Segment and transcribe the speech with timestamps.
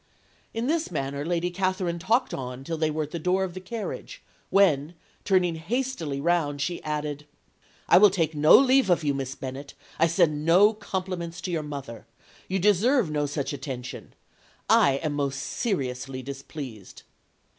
[0.51, 3.59] "In this manner Lady Catherine talked on till they were at the door of the
[3.59, 7.27] carriage, when, turning hastily round, she added
[7.87, 9.75] "'I take no leave of you, Miss Bennet.
[9.99, 12.07] I send no compliments to your mother.
[12.47, 14.15] You deserve no such attention.
[14.67, 17.03] I am most seriously displeased.'